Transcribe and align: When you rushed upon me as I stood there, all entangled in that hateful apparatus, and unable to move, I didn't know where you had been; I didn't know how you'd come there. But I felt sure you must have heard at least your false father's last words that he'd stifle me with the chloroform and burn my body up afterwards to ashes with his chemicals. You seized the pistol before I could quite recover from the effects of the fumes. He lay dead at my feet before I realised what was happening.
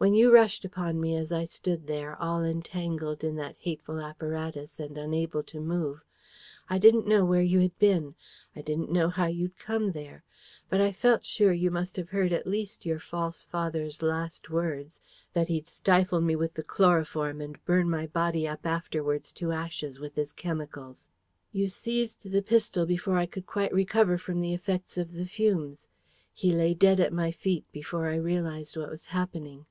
When 0.00 0.14
you 0.14 0.32
rushed 0.32 0.64
upon 0.64 1.00
me 1.00 1.16
as 1.16 1.32
I 1.32 1.42
stood 1.44 1.88
there, 1.88 2.14
all 2.22 2.44
entangled 2.44 3.24
in 3.24 3.34
that 3.34 3.56
hateful 3.58 3.98
apparatus, 3.98 4.78
and 4.78 4.96
unable 4.96 5.42
to 5.42 5.58
move, 5.58 6.04
I 6.70 6.78
didn't 6.78 7.08
know 7.08 7.24
where 7.24 7.42
you 7.42 7.58
had 7.58 7.76
been; 7.80 8.14
I 8.54 8.60
didn't 8.62 8.92
know 8.92 9.08
how 9.08 9.26
you'd 9.26 9.58
come 9.58 9.90
there. 9.90 10.22
But 10.70 10.80
I 10.80 10.92
felt 10.92 11.24
sure 11.24 11.52
you 11.52 11.72
must 11.72 11.96
have 11.96 12.10
heard 12.10 12.32
at 12.32 12.46
least 12.46 12.86
your 12.86 13.00
false 13.00 13.44
father's 13.44 14.00
last 14.00 14.50
words 14.50 15.00
that 15.32 15.48
he'd 15.48 15.66
stifle 15.66 16.20
me 16.20 16.36
with 16.36 16.54
the 16.54 16.62
chloroform 16.62 17.40
and 17.40 17.58
burn 17.64 17.90
my 17.90 18.06
body 18.06 18.46
up 18.46 18.64
afterwards 18.64 19.32
to 19.32 19.50
ashes 19.50 19.98
with 19.98 20.14
his 20.14 20.32
chemicals. 20.32 21.08
You 21.50 21.66
seized 21.66 22.30
the 22.30 22.40
pistol 22.40 22.86
before 22.86 23.16
I 23.16 23.26
could 23.26 23.46
quite 23.46 23.74
recover 23.74 24.16
from 24.16 24.42
the 24.42 24.54
effects 24.54 24.96
of 24.96 25.14
the 25.14 25.26
fumes. 25.26 25.88
He 26.32 26.52
lay 26.52 26.72
dead 26.72 27.00
at 27.00 27.12
my 27.12 27.32
feet 27.32 27.64
before 27.72 28.06
I 28.06 28.14
realised 28.14 28.76
what 28.76 28.90
was 28.92 29.06
happening. 29.06 29.66